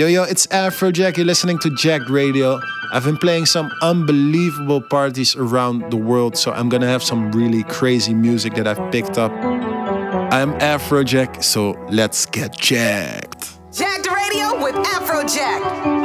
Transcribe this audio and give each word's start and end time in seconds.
Yo, 0.00 0.06
yo, 0.06 0.22
it's 0.22 0.46
Afrojack. 0.46 1.18
You're 1.18 1.26
listening 1.26 1.58
to 1.58 1.68
Jacked 1.68 2.08
Radio. 2.08 2.58
I've 2.90 3.04
been 3.04 3.18
playing 3.18 3.44
some 3.44 3.70
unbelievable 3.82 4.80
parties 4.80 5.36
around 5.36 5.90
the 5.90 5.98
world, 5.98 6.38
so 6.38 6.52
I'm 6.52 6.70
gonna 6.70 6.86
have 6.86 7.02
some 7.02 7.30
really 7.32 7.64
crazy 7.64 8.14
music 8.14 8.54
that 8.54 8.66
I've 8.66 8.90
picked 8.90 9.18
up. 9.18 9.30
I'm 10.32 10.54
Afrojack, 10.60 11.44
so 11.44 11.72
let's 11.90 12.24
get 12.24 12.56
jacked. 12.56 13.58
Jack 13.74 14.10
Radio 14.10 14.64
with 14.64 14.74
Afrojack. 14.76 15.99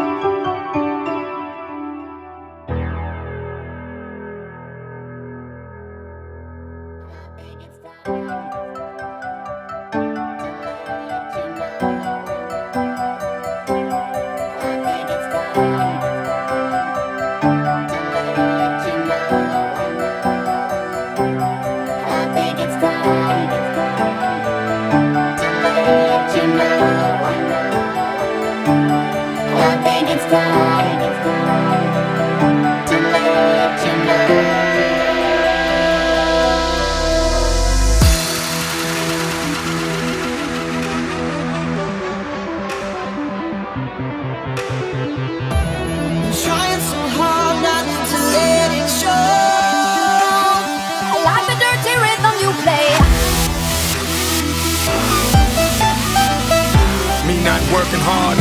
hard. 58.05 58.37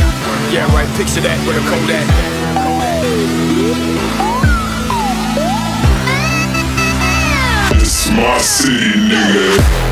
Yeah, 0.53 0.69
right, 0.73 0.87
picture 0.95 1.21
that 1.21 1.41
with 1.47 1.57
a 1.57 1.63
Kodak. 1.65 2.05
It's 7.81 8.09
my 8.11 8.37
city, 8.37 8.93
nigga. 9.09 9.85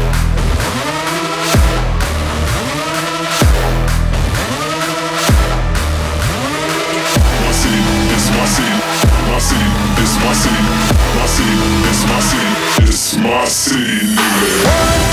It's 12.85 13.17
my 13.17 13.45
city, 13.45 14.05
nigga. 14.15 15.12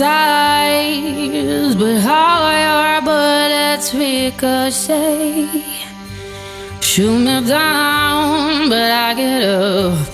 I'm 0.00 1.76
but 1.76 2.00
how 2.00 2.50
your 2.66 3.00
bullets 3.02 3.94
ricochet. 3.94 5.62
Shoot 6.80 7.18
me 7.18 7.46
down, 7.46 8.68
but 8.68 8.90
I 8.90 9.14
get 9.14 9.42
up. 9.44 10.08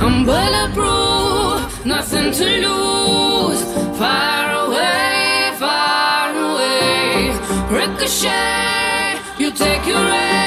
I'm 0.00 0.26
bulletproof, 0.26 1.86
nothing 1.86 2.32
to 2.32 2.44
lose. 2.66 3.62
Far 3.98 4.66
away, 4.66 5.52
far 5.58 6.30
away. 6.48 7.32
Ricochet, 7.70 9.18
you 9.38 9.50
take 9.52 9.86
your 9.86 9.96
aim. 9.96 10.41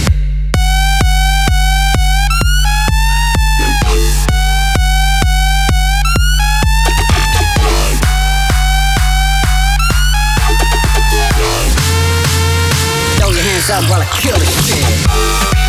Throw 13.16 13.30
your 13.30 13.42
hands 13.42 13.70
up 13.70 13.90
while 13.90 14.00
I 14.00 14.06
kill 14.20 14.38
this 14.38 14.66
shit. 14.66 15.65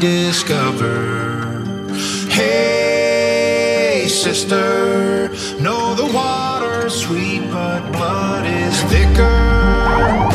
To 0.00 0.06
rediscover. 0.06 1.64
Hey, 2.30 4.06
sister, 4.08 5.28
know 5.60 5.94
the 5.94 6.10
water's 6.12 6.94
sweet, 6.94 7.42
but 7.50 7.90
blood 7.92 8.46
is 8.46 8.80
thicker. 8.84 10.28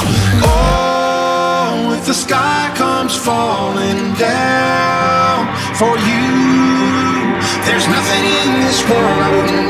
Oh, 0.43 1.95
if 1.97 2.05
the 2.05 2.13
sky 2.13 2.71
comes 2.75 3.15
falling 3.15 4.13
down 4.15 5.47
for 5.75 5.97
you, 5.97 7.33
there's 7.65 7.87
nothing 7.87 8.23
in 8.23 8.61
this 8.61 8.81
world 8.89 9.19
I 9.21 9.29
wouldn't 9.35 9.62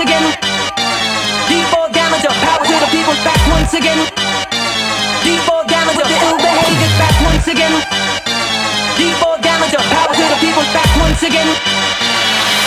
again. 0.00 0.32
D4 1.44 1.92
damager, 1.92 2.32
power 2.40 2.64
to 2.64 2.76
the 2.80 2.88
people, 2.88 3.12
back 3.20 3.40
once 3.52 3.72
again. 3.76 4.00
D4 5.20 5.68
damager, 5.68 6.06
the 6.08 6.18
ill 6.24 6.38
behavior, 6.40 6.90
back 6.96 7.16
once 7.20 7.46
again. 7.46 7.74
D4 8.96 9.36
damager, 9.44 9.82
power 9.92 10.14
to 10.16 10.24
the 10.24 10.38
people, 10.40 10.64
back 10.72 10.88
once 10.96 11.22
again. 11.22 11.48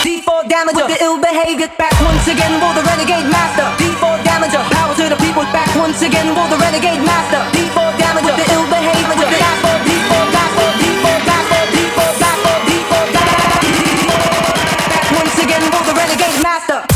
D4 0.05 0.45
damager, 0.45 0.85
the 0.85 0.97
ill 1.01 1.17
behavior, 1.17 1.69
back 1.73 1.95
once 2.05 2.27
again. 2.29 2.53
For 2.61 2.73
the 2.77 2.85
renegade 2.85 3.25
master, 3.25 3.65
D4 3.81 4.21
damager, 4.21 4.61
power 4.69 4.93
to 4.93 5.05
the 5.09 5.17
people, 5.17 5.45
back 5.49 5.73
once 5.73 6.01
again. 6.05 6.29
For 6.37 6.47
the 6.53 6.57
renegade 6.61 7.01
master, 7.01 7.41
D4 7.49 7.97
damager, 7.97 8.35
the 8.37 8.45
ill 8.53 8.67
behavior, 8.69 9.17
the 9.17 9.39
gospel, 9.41 9.73
D4 9.89 10.23
gospel, 10.37 10.69
D4 10.77 11.17
gospel, 11.25 11.61
D4 11.73 12.11
gospel, 12.21 12.55
D4 12.69 13.05
gospel. 13.09 13.49
Back 14.85 15.07
once 15.17 15.37
again 15.41 15.63
for 15.73 15.81
the 15.81 15.93
renegade 15.97 16.39
master. 16.45 16.92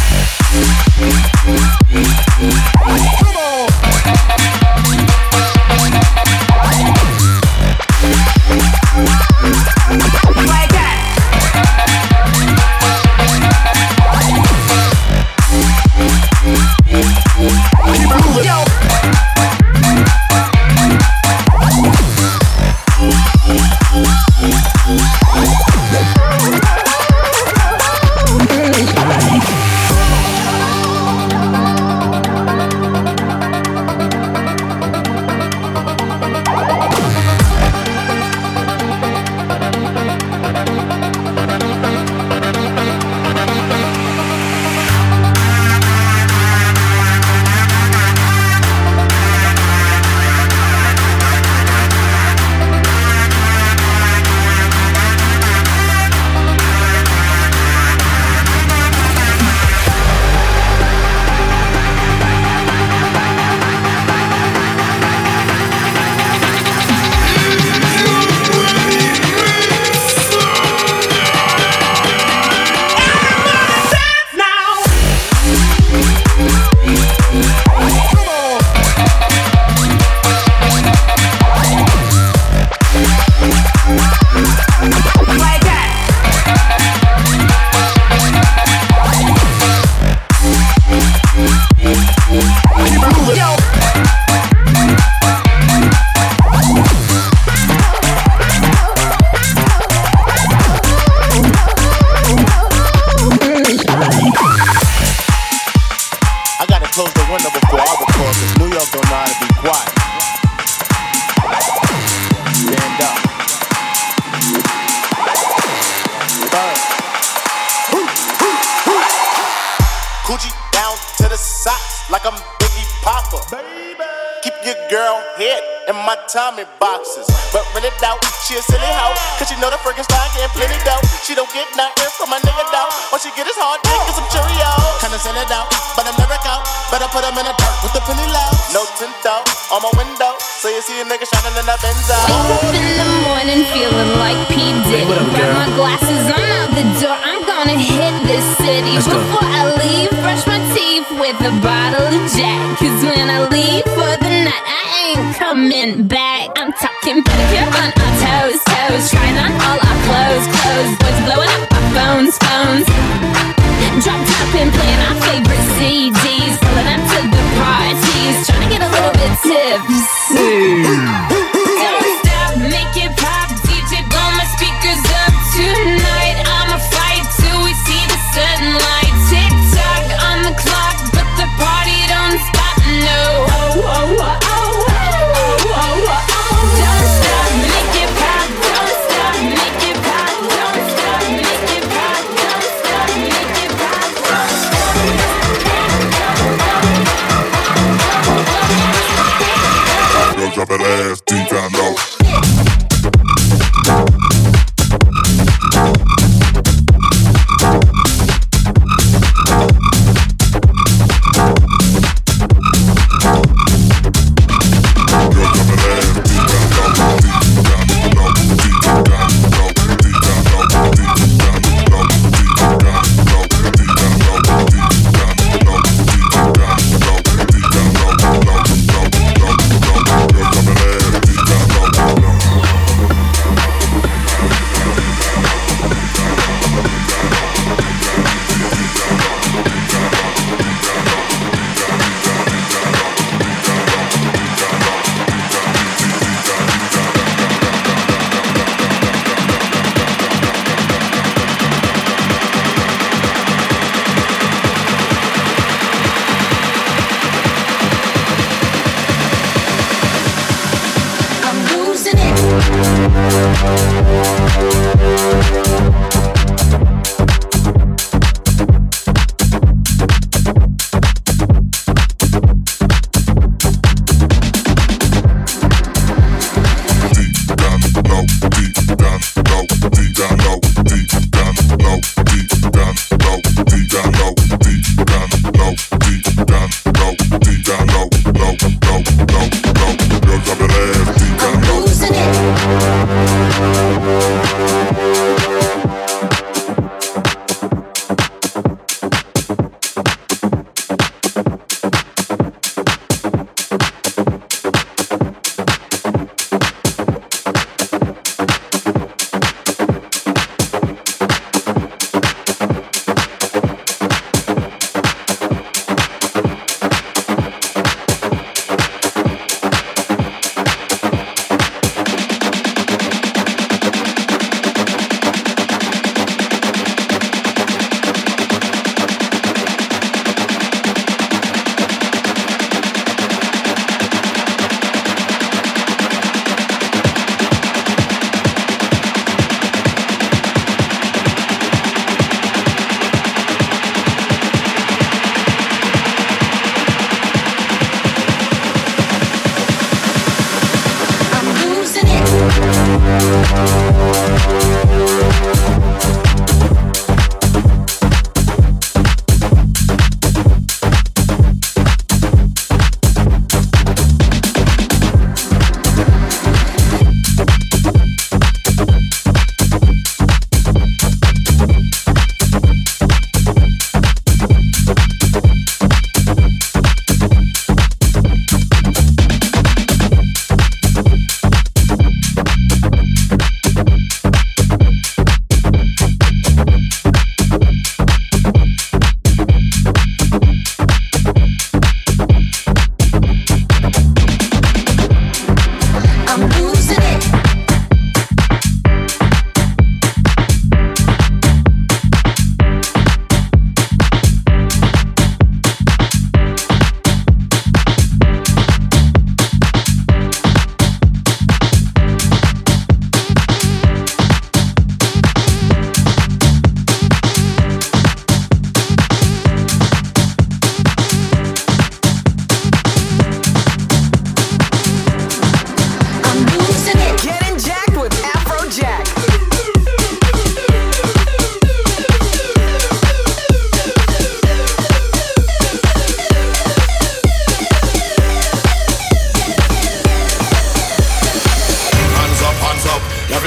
see 140.88 141.02
a 141.02 141.04
nigga 141.04 141.28
shining 141.28 141.58
in 141.60 141.66
that 141.68 141.82
Benz. 141.84 142.08
Up 142.08 142.64
in 142.72 142.88
the 142.96 143.08
morning 143.28 143.68
feeling 143.76 144.12
like 144.24 144.57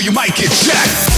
you 0.00 0.12
might 0.12 0.34
get 0.34 0.50
jacked. 0.50 1.09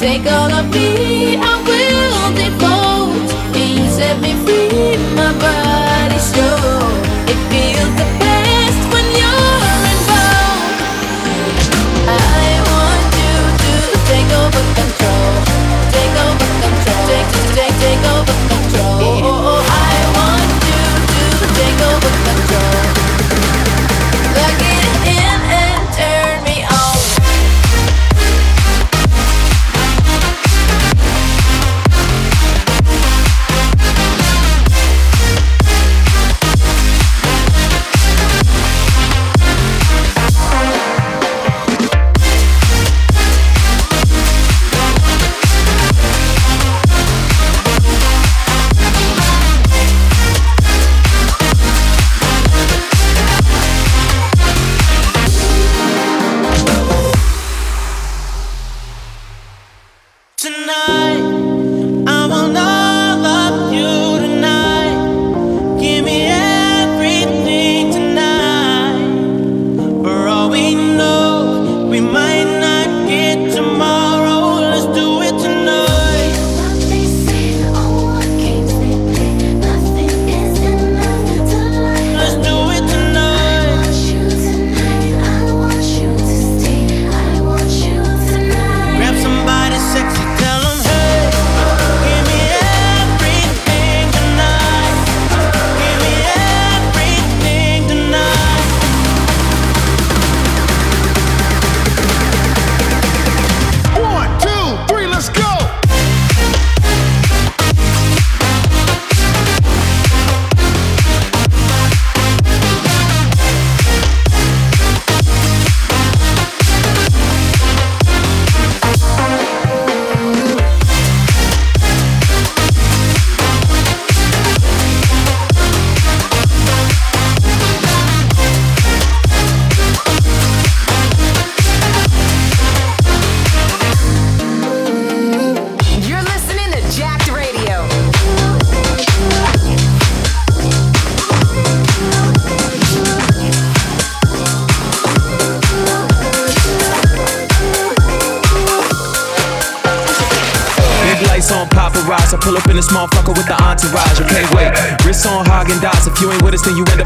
Take 0.00 0.26
all 0.26 0.52
of 0.52 0.72
me, 0.72 1.36
I 1.36 1.54
will 1.66 2.30
devote. 2.38 3.28
You 3.58 3.90
set 3.90 4.20
me 4.20 4.32
free, 4.46 4.96
my 5.16 5.32
body's 5.42 6.30
yours. 6.38 6.98
It 7.26 7.38
feels 7.50 7.77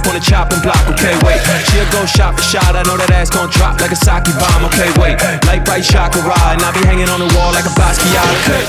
up 0.02 0.08
on 0.10 0.14
the 0.18 0.24
chopping 0.24 0.58
block. 0.62 0.82
Okay, 0.90 1.14
wait. 1.22 1.38
She'll 1.70 1.86
go 1.94 2.02
shot 2.06 2.34
for 2.34 2.42
shot. 2.42 2.74
I 2.74 2.82
know 2.82 2.98
that 2.98 3.10
ass 3.14 3.30
gon' 3.30 3.50
drop 3.50 3.78
like 3.78 3.94
a 3.94 3.98
sake 3.98 4.26
bomb. 4.34 4.66
Okay, 4.66 4.90
wait. 4.98 5.16
Light 5.46 5.62
bright 5.62 5.86
chakra 5.86 6.22
and 6.50 6.62
I 6.62 6.70
be 6.74 6.82
hanging 6.82 7.08
on 7.08 7.22
the 7.22 7.30
wall 7.38 7.54
like 7.54 7.66
a 7.66 7.74
Basquiat. 7.78 8.26
Okay. 8.42 8.62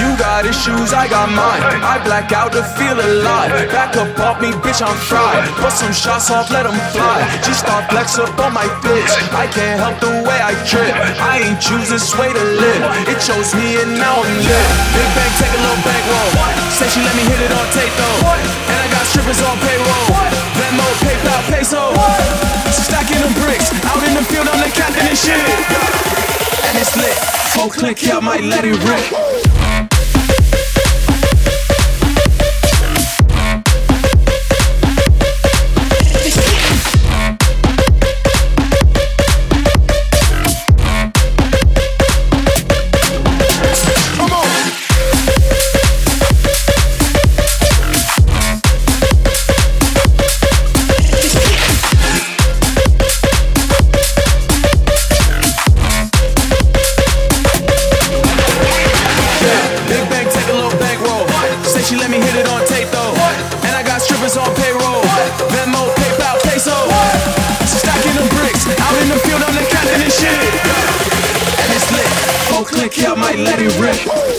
You 0.00 0.16
got 0.16 0.48
issues, 0.48 0.96
I 0.96 1.08
got 1.08 1.28
mine. 1.28 1.60
I 1.84 2.00
black 2.00 2.32
out 2.32 2.52
to 2.56 2.64
feel 2.76 2.96
alive. 2.96 3.52
Back 3.68 3.96
up 3.96 4.16
off 4.20 4.40
me, 4.40 4.52
bitch, 4.64 4.80
I'm 4.80 4.96
fried. 4.96 5.44
Put 5.60 5.72
some 5.76 5.92
shots 5.92 6.30
off, 6.30 6.48
let 6.50 6.64
'em 6.64 6.76
fly. 6.92 7.18
Just 7.44 7.60
start 7.60 7.84
flex 7.90 8.18
up 8.18 8.32
on 8.40 8.52
my 8.52 8.66
bitch. 8.80 9.12
I 9.36 9.46
can't 9.52 9.78
help 9.80 10.00
the 10.00 10.24
way 10.24 10.38
I 10.40 10.56
trip. 10.64 10.92
I 11.20 11.44
ain't 11.44 11.60
choose 11.60 11.88
this 11.88 12.08
way 12.16 12.32
to 12.32 12.44
live. 12.64 12.82
It 13.12 13.20
chose 13.20 13.52
me 13.54 13.76
and 13.82 13.98
now 13.98 14.16
I'm 14.24 14.36
lit. 14.48 14.66
Big 14.96 15.08
bang, 15.16 15.32
take 15.36 15.52
a 15.52 15.60
little 15.60 15.82
bankroll. 15.84 16.30
Say 16.76 16.88
she 16.88 17.00
let 17.04 17.14
me 17.16 17.24
hit 17.28 17.40
it 17.46 17.52
on 17.52 17.66
tape 17.76 17.94
though. 18.00 18.20
And 18.70 18.78
I 18.80 18.86
got 18.94 19.04
strippers 19.10 19.40
on 19.42 19.56
payroll. 19.60 20.39
Venmo, 20.60 20.84
PayPal, 21.00 21.42
peso. 21.48 21.94
Stacking 22.70 23.20
them 23.20 23.32
bricks. 23.40 23.72
Out 23.88 24.06
in 24.06 24.12
the 24.12 24.24
field, 24.28 24.46
I'm 24.46 24.60
the 24.60 24.68
captain 24.68 25.06
and 25.08 25.16
shit. 25.16 25.40
And 26.68 26.76
it's 26.76 26.94
lit. 26.96 27.16
Full 27.54 27.70
click, 27.70 27.98
I 28.12 28.20
might 28.20 28.44
let 28.44 28.64
it 28.66 28.76
rip. 28.84 29.29
Click, 72.80 72.96
yeah, 72.96 73.12
I 73.12 73.14
might 73.14 73.38
let 73.38 73.58
it 73.60 73.78
rip. 73.78 74.29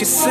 She 0.00 0.06
sings. 0.06 0.29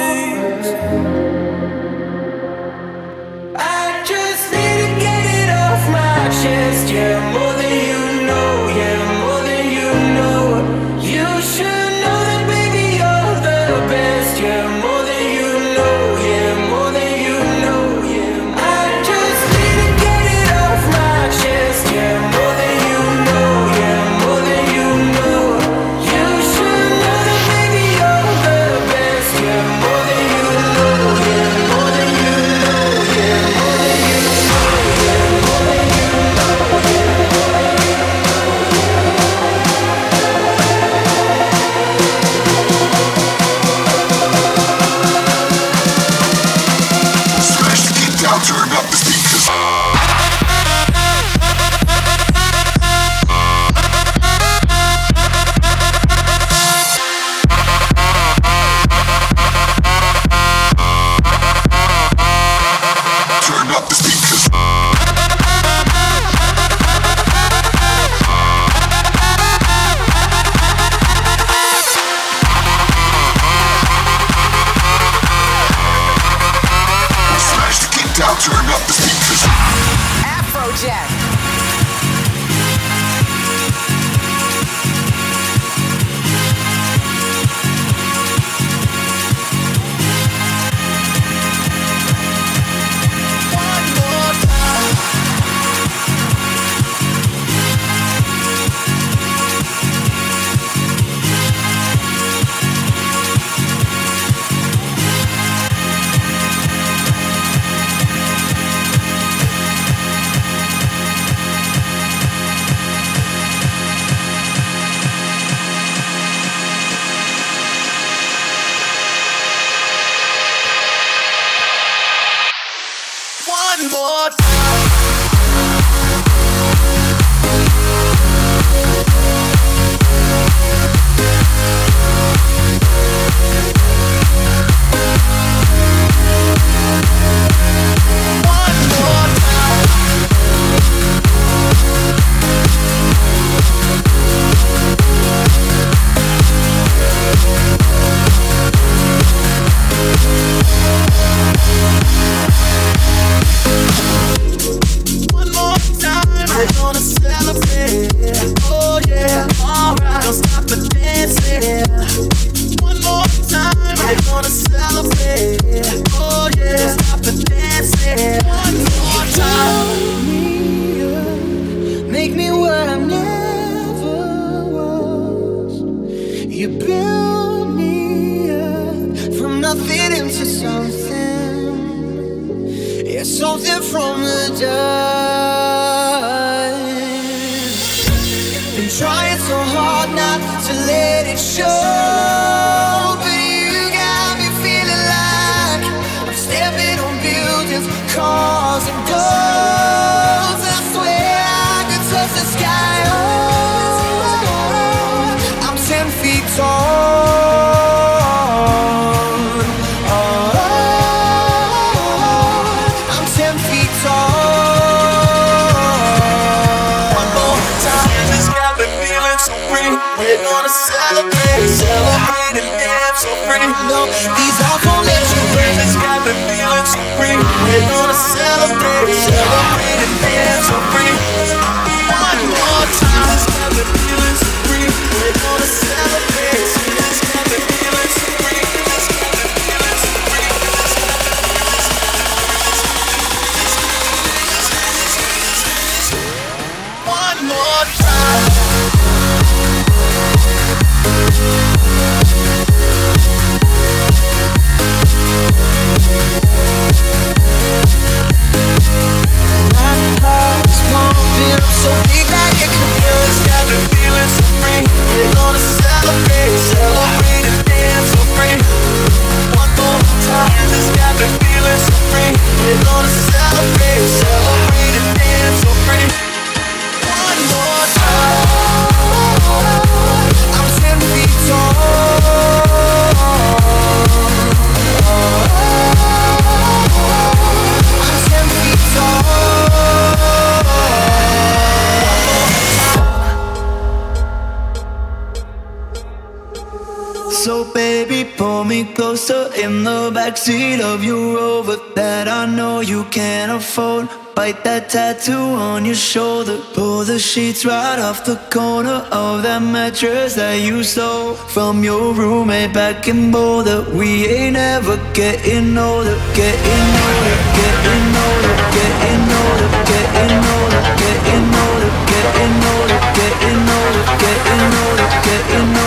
Backseat 300.40 300.80
of 300.80 301.04
your 301.04 301.36
Rover 301.36 301.78
that 301.96 302.28
I 302.28 302.46
know 302.46 302.80
you 302.80 303.04
can't 303.06 303.52
afford. 303.52 304.08
Bite 304.36 304.64
that 304.64 304.90
tattoo 304.90 305.34
on 305.34 305.86
your 305.86 305.96
shoulder. 305.96 306.60
Pull 306.74 307.04
the 307.04 307.20
sheets 307.20 307.66
right 307.66 308.00
off 308.00 308.26
the 308.26 308.38
corner 308.50 309.06
of 309.12 309.44
that 309.44 309.62
mattress 309.62 310.36
that 310.36 310.62
you 310.62 310.84
stole 310.84 311.34
from 311.34 311.84
your 311.84 312.14
roommate 312.14 312.74
back 312.74 313.08
in 313.08 313.32
Boulder. 313.32 313.86
We 313.92 314.28
ain't 314.28 314.56
ever 314.56 314.98
getting 315.14 315.78
older, 315.78 316.16
getting 316.36 316.90
older, 317.04 317.38
getting 317.60 318.08
older, 318.24 318.56
getting 318.78 319.28
older, 319.44 319.70
getting 319.92 320.44
older, 320.48 320.82
getting 321.04 321.52
older, 321.52 321.52
getting 321.52 321.56
older, 321.64 321.92
getting 322.12 322.64
older, 322.72 323.02
getting 323.20 323.66
older, 323.76 324.04
getting 324.24 324.72
older, 324.80 325.79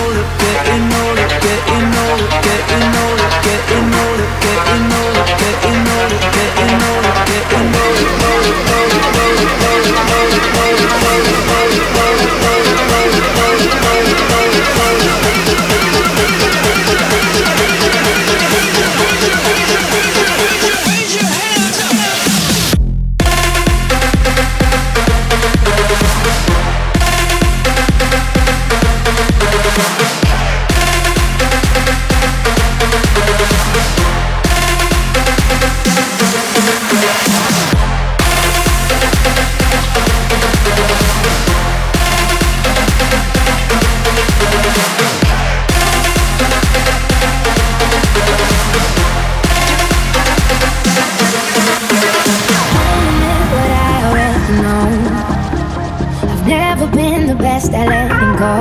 letting 57.84 58.36
go. 58.36 58.54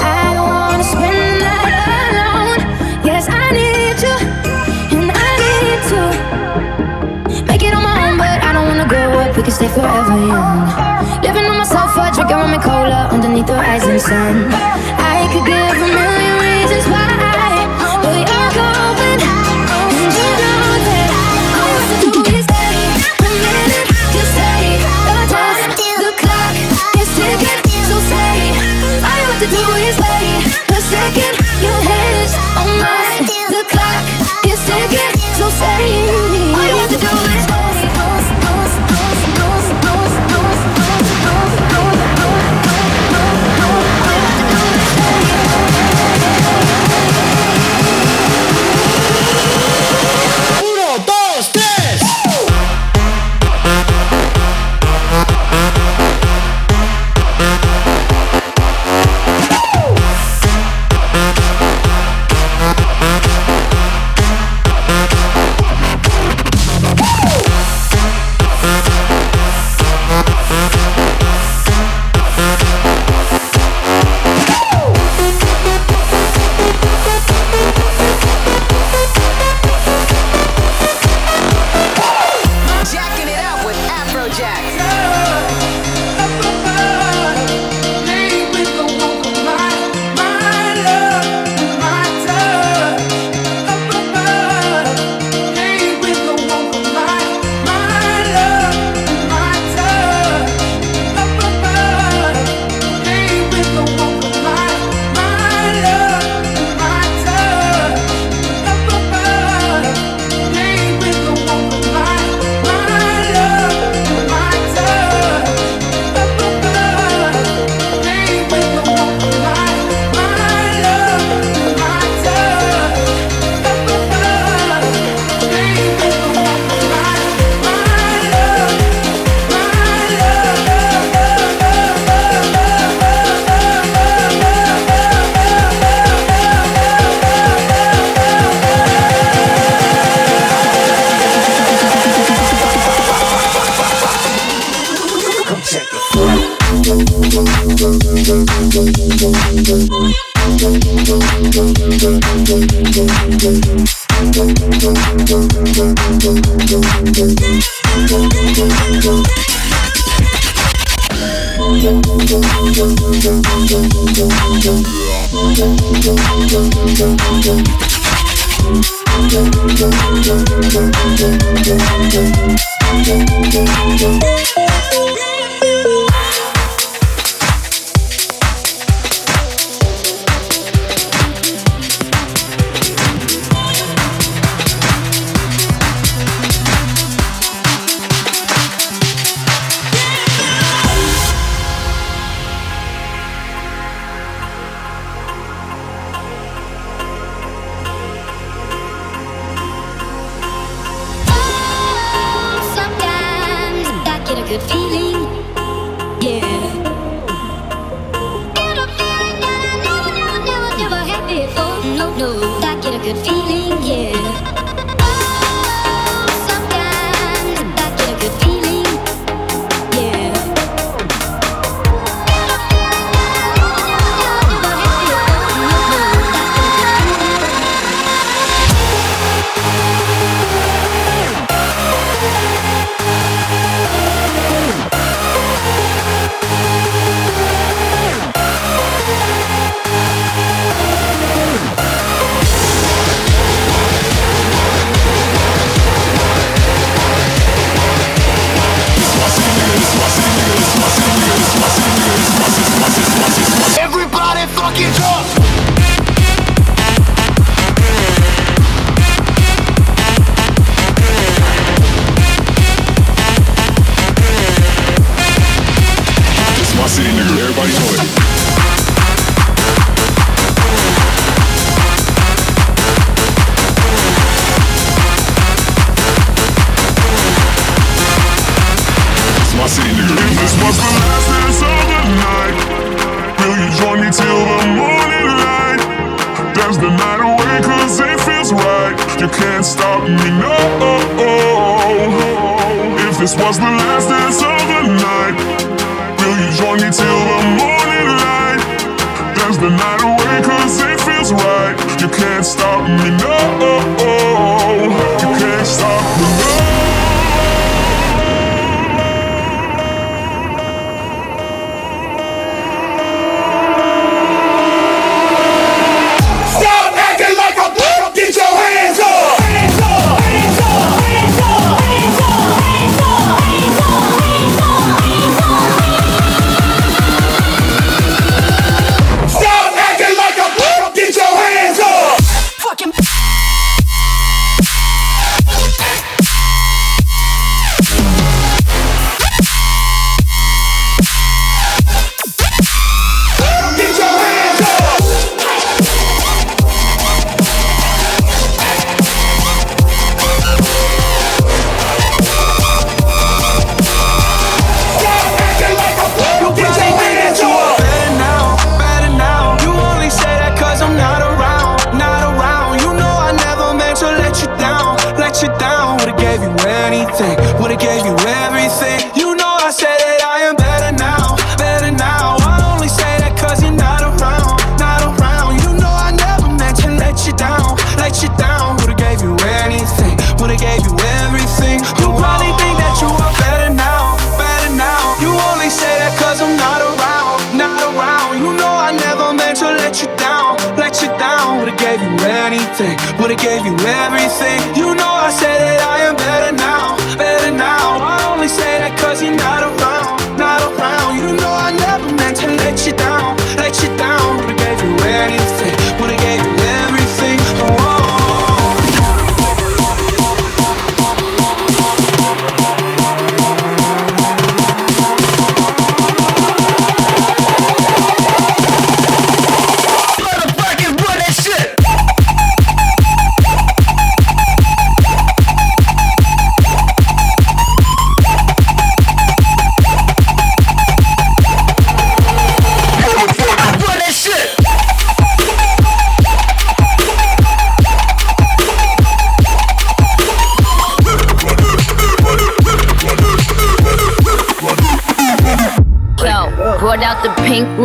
I 0.00 0.34
don't 0.36 0.48
wanna 0.48 0.84
spend 0.84 1.16
the 1.16 1.32
night 1.44 1.74
alone. 2.10 2.60
Yes, 3.04 3.24
I 3.28 3.46
need 3.58 3.98
you, 4.04 4.16
and 4.96 5.10
I 5.12 5.30
need 5.44 5.80
to 5.92 6.00
make 7.46 7.62
it 7.62 7.72
on 7.74 7.82
my 7.82 7.94
own, 8.08 8.16
but 8.18 8.38
I 8.42 8.52
don't 8.52 8.66
wanna 8.68 8.88
grow 8.88 9.18
up. 9.20 9.36
We 9.36 9.42
can 9.42 9.52
stay 9.52 9.68
forever 9.68 10.16
young. 10.30 10.60
Living 11.22 11.46
on 11.50 11.56
my 11.58 11.64
sofa, 11.64 12.10
drinking 12.14 12.36
rum 12.36 12.52
and 12.54 12.62
cola 12.62 13.08
underneath 13.12 13.46
the 13.46 13.54
rising 13.54 13.98
sun. 13.98 14.34
I 15.12 15.28
could 15.32 15.44
give 15.44 15.76
a 15.86 15.88
million 15.98 16.34
reasons 16.46 16.86
why, 16.92 17.08
do 29.50 29.62
is 29.88 29.96
wait 29.98 30.42
a 30.70 30.80
second. 30.80 31.34
Your 31.62 31.78
hands 31.90 32.32
on 32.56 32.68
mine. 32.78 33.24
The 33.50 33.62
clock 33.68 34.04
is 34.46 34.60
ticking, 34.66 35.12
so 35.34 35.50
stay. 35.50 36.06
All 36.54 36.66
you 36.66 36.76
have 36.78 36.90
to 36.90 36.98
do 36.98 37.29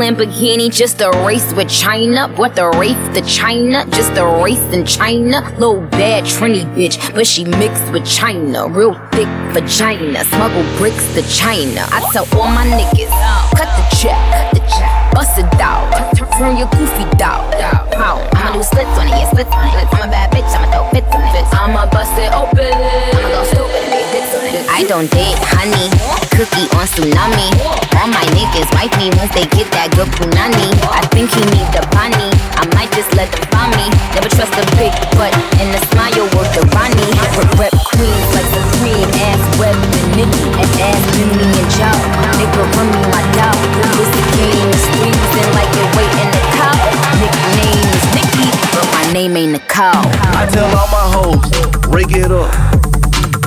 Lamborghini 0.06 0.72
just 0.72 1.02
a 1.02 1.10
race 1.26 1.52
with 1.54 1.68
China. 1.68 2.28
What 2.36 2.54
the 2.56 2.70
race 2.78 2.94
to 3.18 3.26
China, 3.26 3.88
just 3.90 4.12
a 4.12 4.24
race 4.44 4.62
in 4.72 4.86
China. 4.86 5.42
Little 5.58 5.82
bad 5.82 6.26
Trini 6.26 6.62
bitch, 6.78 7.02
but 7.16 7.26
she 7.26 7.44
mixed 7.44 7.92
with 7.92 8.06
China. 8.06 8.68
Real 8.70 8.94
thick 9.10 9.26
vagina, 9.50 10.24
smuggle 10.26 10.62
bricks 10.78 11.02
to 11.16 11.24
China. 11.26 11.82
I 11.90 12.06
tell 12.14 12.30
all 12.38 12.46
my 12.54 12.70
niggas, 12.70 13.10
cut 13.58 13.66
the 13.66 13.86
check, 13.98 14.14
cut 14.30 14.54
the 14.54 14.62
check, 14.70 14.94
bust 15.12 15.40
it 15.40 15.50
out, 15.58 15.90
turn 16.38 16.56
your 16.56 16.70
goofy 16.78 17.10
dog. 17.18 17.50
I'ma 17.98 18.54
do 18.54 18.62
splits 18.62 18.94
on 19.02 19.08
it, 19.08 19.10
yeah, 19.10 19.32
splits 19.32 19.50
on 19.50 19.66
it. 19.74 19.90
I'm 19.90 20.08
a 20.08 20.12
bad 20.14 20.30
bitch, 20.30 20.46
I'ma 20.54 20.70
throw 20.70 20.86
fits 20.94 21.10
on 21.10 21.26
it. 21.34 21.50
I'ma 21.50 21.90
bust 21.90 22.14
it 22.22 22.30
open, 22.30 22.62
I'ma 22.62 23.30
go 23.34 23.42
stupid 23.50 23.90
and 23.90 24.54
it. 24.54 24.70
I 24.70 24.86
don't 24.86 25.10
date 25.10 25.42
honey, 25.50 25.90
cookie 26.36 26.68
on 26.76 26.84
tsunami. 26.84 27.48
All 27.96 28.12
my 28.12 28.24
niggas 28.36 28.68
wipe 28.76 28.92
me 29.00 29.08
once 29.16 29.32
they 29.32 29.48
get 29.56 29.72
that 29.72 29.96
good 29.96 30.12
punani. 30.20 30.68
I 30.92 31.00
think 31.16 31.32
he 31.32 31.42
need 31.56 31.70
the 31.72 31.80
bunny. 31.96 32.28
I 32.60 32.68
might 32.76 32.92
just 32.92 33.08
let 33.16 33.32
them 33.32 33.48
find 33.56 33.72
me. 33.80 33.88
Never 34.12 34.28
trust 34.28 34.52
a 34.60 34.64
big 34.76 34.92
butt 35.16 35.32
and 35.64 35.72
the 35.72 35.80
smile 35.96 36.28
worth 36.36 36.52
the 36.52 36.68
Ronnie. 36.76 37.16
Rep, 37.56 37.72
queens 37.96 38.30
like 38.36 38.48
the 38.52 38.62
Supreme, 38.76 39.08
ass 39.32 39.40
web 39.56 39.76
and 39.80 40.08
Nicki, 40.20 40.44
and 40.60 40.70
ass 40.84 41.00
Billy 41.16 41.48
and 41.48 41.70
Joe. 41.72 42.00
Nigga 42.36 42.64
run 42.76 42.88
me 42.92 43.02
my 43.16 43.24
dog. 43.40 43.56
This 43.96 44.12
game 44.36 44.68
is 44.76 44.84
squeezing 44.92 45.50
like 45.56 45.72
it 45.72 45.88
wait 45.96 46.12
in 46.20 46.30
the 46.36 46.44
cow. 46.60 46.76
Nickname 47.16 47.88
is 47.96 48.06
Nicky, 48.12 48.48
but 48.76 48.86
my 48.92 49.04
name 49.16 49.40
ain't 49.40 49.56
Nicole. 49.56 50.04
I 50.36 50.44
tell 50.52 50.68
all 50.68 50.92
my 50.92 51.06
hoes, 51.16 51.48
break 51.88 52.12
it 52.12 52.28
up, 52.28 52.52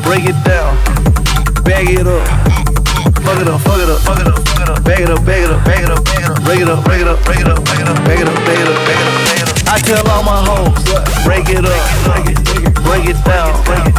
break 0.00 0.24
it 0.24 0.40
down, 0.40 0.72
bag 1.68 1.92
it 1.92 2.08
up, 2.08 2.24
fuck 3.28 3.40
it 3.40 3.48
up, 3.48 3.60
fuck 3.60 3.78
it 3.78 3.88
up, 3.88 4.00
fuck 4.00 4.20
it 4.20 4.28
up, 4.28 4.40
fuck 4.48 4.60
it 4.60 4.68
up. 4.70 4.84
Bag 4.84 5.00
it 5.00 5.10
up, 5.10 5.24
bag 5.24 5.44
it 5.44 5.50
up, 5.50 5.64
bag 5.64 5.84
it 5.84 5.90
up, 5.90 6.04
bag 6.04 6.20
it 6.20 6.28
up. 6.28 6.44
Break 6.44 6.60
it 6.60 6.68
up, 6.68 6.84
break 6.84 7.00
it 7.00 7.08
up, 7.08 7.20
break 7.24 7.40
it 7.40 7.48
up, 7.48 7.60
break 7.64 7.80
it 7.80 7.88
up, 7.88 7.96
bag 8.04 8.20
it 8.20 8.28
up, 8.28 8.34
bag 8.44 8.56
it 8.56 8.64
up, 8.64 8.64
bag 8.64 8.64
it 8.64 8.68
up, 8.68 8.80
bag 8.88 9.00
it 9.00 9.08
up. 9.08 9.68
I 9.68 9.76
tell 9.84 10.08
all 10.08 10.24
my 10.24 10.40
hoes, 10.48 10.80
break 11.28 11.48
it 11.52 11.60
up, 11.60 11.76
break 12.08 12.24
it, 12.24 12.40
break 12.80 13.04
it 13.04 13.20
down, 13.28 13.52
break 13.68 13.84
it, 13.84 13.96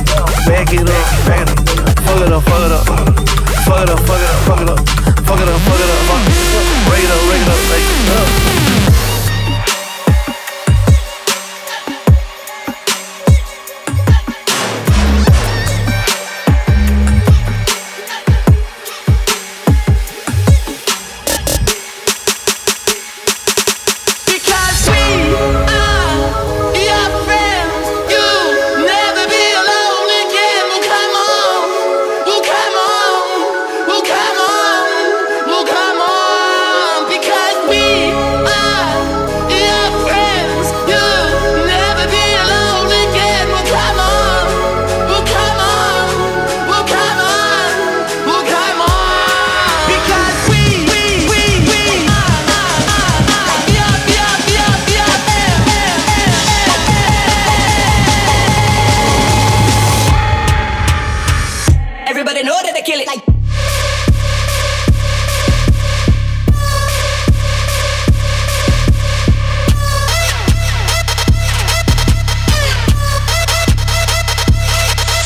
bag 0.49 0.73
it 0.73 0.89
up, 0.89 1.05
bag 1.29 1.45
it 1.45 1.49
up. 1.49 1.69
Fuck 2.09 2.25
it 2.25 2.33
up, 2.33 2.41
fuck 2.41 2.65
it 2.65 2.73
up, 2.73 2.85
fuck 2.89 3.85
it 3.85 3.89
up, 3.89 3.99
fuck 4.01 4.17
it 4.17 4.29
up, 4.29 4.41
fuck 4.49 4.61
it 4.61 4.69
up, 4.69 4.81
fuck 4.89 5.37
it 5.37 5.49
up, 5.49 5.61
fuck 5.61 5.77
it 5.77 5.89
up, 5.89 6.01
fuck 6.09 6.25
it 6.25 6.41
up. 6.41 6.65
Break 6.89 7.05
it 7.05 7.11
up, 7.13 7.21
break 7.29 7.41
it 7.41 7.49
up, 7.53 7.61
break 7.69 7.85
it 7.85 8.55
up. 8.55 8.58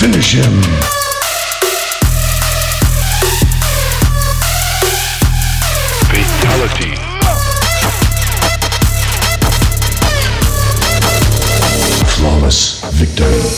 Finish 0.04 0.34
him. 0.36 0.62
Fatality. 6.12 6.94
Flawless 12.16 12.84
victory. 12.92 13.53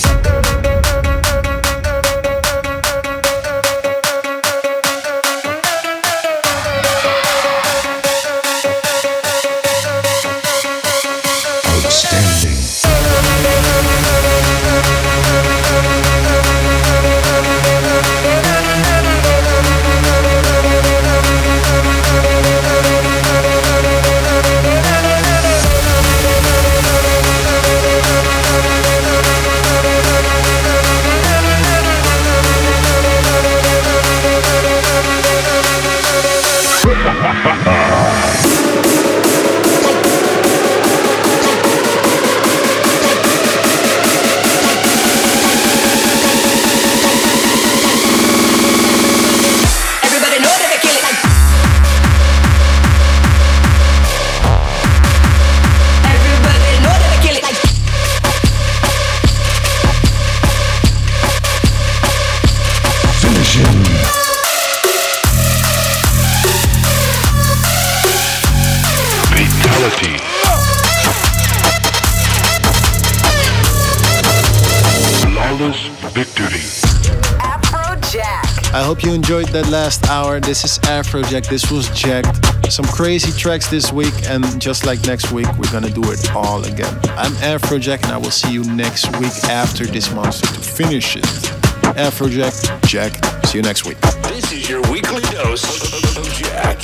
This 80.46 80.64
is 80.64 80.78
Afrojack. 80.84 81.48
This 81.48 81.72
was 81.72 81.90
Jacked. 81.90 82.72
Some 82.72 82.86
crazy 82.86 83.32
tracks 83.32 83.68
this 83.68 83.92
week, 83.92 84.14
and 84.28 84.62
just 84.62 84.86
like 84.86 85.04
next 85.08 85.32
week, 85.32 85.48
we're 85.58 85.72
gonna 85.72 85.90
do 85.90 86.04
it 86.12 86.36
all 86.36 86.64
again. 86.64 86.94
I'm 87.18 87.32
Afrojack, 87.42 88.04
and 88.04 88.12
I 88.12 88.18
will 88.18 88.30
see 88.30 88.54
you 88.54 88.64
next 88.64 89.08
week 89.20 89.34
after 89.46 89.88
this 89.88 90.14
monster 90.14 90.46
to 90.46 90.60
finish 90.60 91.16
it. 91.16 91.24
Afrojack, 91.98 92.54
Jack. 92.86 93.14
See 93.48 93.58
you 93.58 93.64
next 93.64 93.86
week. 93.86 94.00
This 94.30 94.52
is 94.52 94.70
your 94.70 94.82
weekly 94.92 95.24
dose 95.32 96.16
of 96.16 96.32
Jack. 96.34 96.75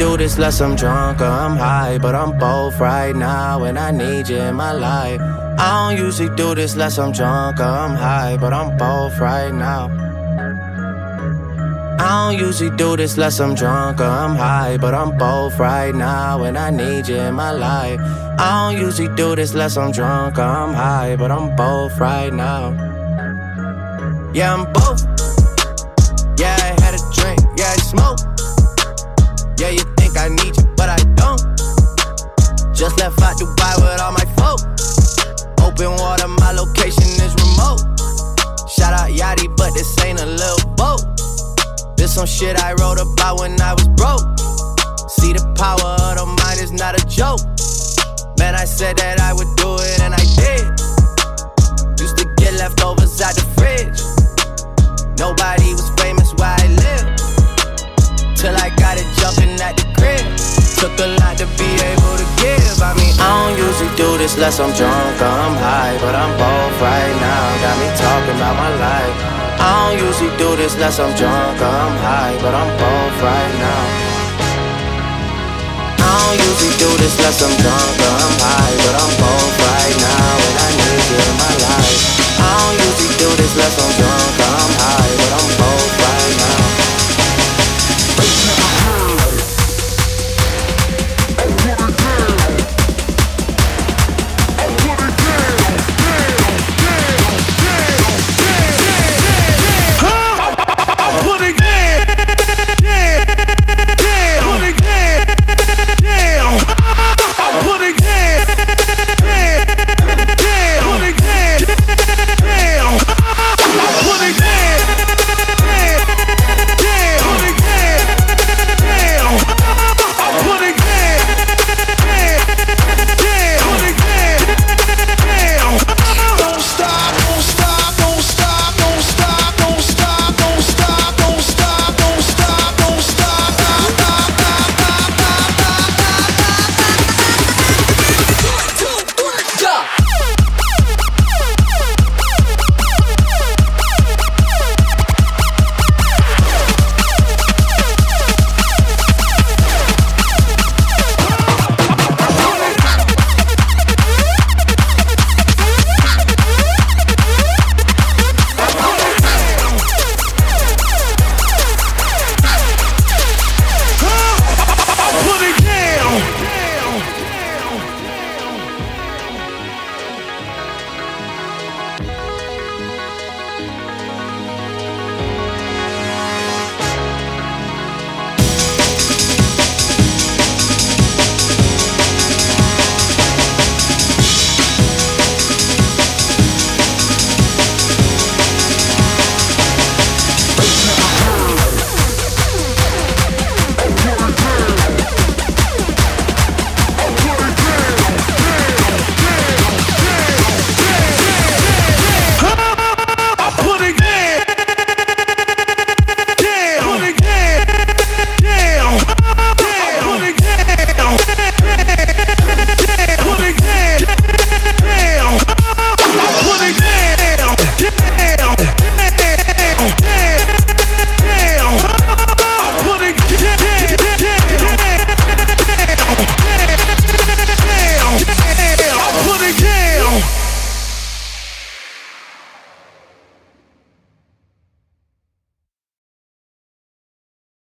Do 0.00 0.16
this 0.16 0.36
unless 0.36 0.62
I'm 0.62 0.76
drunk 0.76 1.20
or 1.20 1.26
I'm 1.26 1.58
high, 1.58 1.98
but 1.98 2.14
I'm 2.14 2.38
both 2.38 2.80
right 2.80 3.14
now 3.14 3.64
and 3.64 3.78
I 3.78 3.90
need 3.90 4.30
you 4.30 4.38
in 4.38 4.54
my 4.54 4.72
life. 4.72 5.20
I 5.20 5.90
don't 5.90 6.06
usually 6.06 6.34
do 6.36 6.54
this 6.54 6.72
unless 6.72 6.98
I'm 6.98 7.12
drunk 7.12 7.60
or 7.60 7.64
I'm 7.64 7.94
high, 7.94 8.38
but 8.38 8.54
I'm 8.54 8.78
both 8.78 9.18
right 9.18 9.52
now. 9.52 9.90
I 12.00 12.32
don't 12.32 12.38
usually 12.46 12.74
do 12.78 12.96
this 12.96 13.16
unless 13.16 13.40
I'm 13.40 13.54
drunk 13.54 14.00
or 14.00 14.04
I'm 14.04 14.36
high, 14.36 14.78
but 14.78 14.94
I'm 14.94 15.18
both 15.18 15.58
right 15.58 15.94
now 15.94 16.44
and 16.44 16.56
I 16.56 16.70
need 16.70 17.06
you 17.06 17.16
in 17.16 17.34
my 17.34 17.50
life. 17.50 18.00
I 18.38 18.72
don't 18.72 18.80
usually 18.80 19.14
do 19.16 19.36
this 19.36 19.52
unless 19.52 19.76
I'm 19.76 19.92
drunk 19.92 20.38
or 20.38 20.48
I'm 20.62 20.72
high, 20.72 21.16
but 21.16 21.30
I'm 21.30 21.54
both 21.56 22.00
right 22.00 22.32
now. 22.32 22.72
Yeah, 24.32 24.54
I'm 24.54 24.64
both. 24.72 25.02
Yeah, 26.40 26.56
I 26.58 26.72
had 26.80 26.94
a 26.94 27.02
drink, 27.12 27.40
yeah, 27.58 27.68
I 27.68 27.76
smoke. 27.76 28.18
Yeah, 29.60 29.68
you 29.68 29.84
Just 32.80 32.98
left 32.98 33.20
out 33.20 33.36
Dubai 33.36 33.76
with 33.76 34.00
all 34.00 34.10
my 34.10 34.24
folk. 34.40 34.56
Open 35.60 35.92
water, 36.00 36.26
my 36.40 36.50
location 36.52 37.04
is 37.20 37.36
remote. 37.36 37.84
Shout 38.72 38.96
out 38.96 39.12
Yachty, 39.12 39.54
but 39.54 39.74
this 39.74 39.92
ain't 40.02 40.18
a 40.18 40.24
little 40.24 40.64
boat. 40.76 41.04
This 41.98 42.14
some 42.14 42.24
shit 42.24 42.56
I 42.56 42.72
wrote 42.80 42.96
about 42.96 43.40
when 43.40 43.60
I 43.60 43.74
was 43.74 43.86
broke. 44.00 44.24
See 45.10 45.34
the 45.34 45.44
power 45.60 45.92
of 46.08 46.16
the 46.16 46.24
mind 46.24 46.58
is 46.58 46.72
not 46.72 46.96
a 46.96 47.04
joke. 47.04 47.44
Man, 48.38 48.54
I 48.54 48.64
said 48.64 48.96
that 48.96 49.20
I 49.20 49.34
would 49.34 49.52
do 49.60 49.76
it 49.76 50.00
and 50.00 50.14
I 50.16 50.24
did. 50.40 50.64
Used 52.00 52.16
to 52.16 52.24
get 52.40 52.54
leftovers 52.54 53.20
out 53.20 53.34
the 53.36 53.44
fridge. 53.60 54.00
Nobody 55.20 55.74
was 55.76 55.90
famous 56.00 56.32
where 56.40 56.56
I 56.56 56.64
live. 56.80 57.12
Till 58.40 58.56
I 58.56 58.72
got 58.80 58.96
it 58.96 59.04
jumping 59.20 59.60
at. 59.60 59.79
Took 60.80 60.96
a 60.96 61.12
lot 61.20 61.36
to 61.36 61.44
be 61.60 61.68
able 61.76 62.16
to 62.16 62.24
give. 62.40 62.80
I 62.80 62.96
mean, 62.96 63.12
I 63.20 63.28
don't 63.28 63.60
usually 63.60 63.92
do 64.00 64.16
this 64.16 64.32
unless 64.40 64.56
I'm 64.64 64.72
drunk 64.72 65.20
or 65.20 65.28
I'm 65.28 65.52
high. 65.60 65.92
But 66.00 66.16
I'm 66.16 66.32
both 66.40 66.76
right 66.80 67.16
now. 67.20 67.44
Got 67.60 67.76
me 67.76 67.88
talking 68.00 68.36
about 68.40 68.56
my 68.56 68.72
life. 68.80 69.16
I 69.60 69.68
don't 69.76 70.00
usually 70.00 70.32
do 70.40 70.56
this 70.56 70.80
unless 70.80 70.96
I'm 70.96 71.12
drunk 71.20 71.60
or 71.60 71.68
I'm 71.68 71.96
high. 72.00 72.32
But 72.40 72.56
I'm 72.56 72.72
both 72.80 73.16
right 73.20 73.54
now. 73.60 73.84
I 76.00 76.12
don't 76.16 76.48
usually 76.48 76.72
do 76.80 76.88
this 76.96 77.12
unless 77.12 77.44
I'm 77.44 77.52
drunk 77.60 77.96
or 78.00 78.16
I'm 78.16 78.36
high. 78.40 78.76
But 78.80 78.94
I'm 79.04 79.12
both 79.20 79.56
right 79.60 79.96
now. 80.00 80.32
And 80.48 80.56
I 80.64 80.68
need 80.80 81.04
you 81.12 81.18
in 81.28 81.34
my 81.36 81.54
life. 81.60 82.00
I 82.40 82.48
don't 82.56 82.76
usually 82.88 83.12
do 83.20 83.28
this 83.36 83.52
unless 83.52 83.76
I'm 83.84 83.92
drunk 84.00 84.20